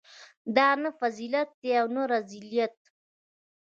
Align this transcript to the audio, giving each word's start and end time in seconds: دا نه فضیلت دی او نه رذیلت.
دا 0.55 0.69
نه 0.83 0.89
فضیلت 0.99 1.49
دی 1.61 1.71
او 1.79 1.87
نه 1.95 2.03
رذیلت. 2.13 2.77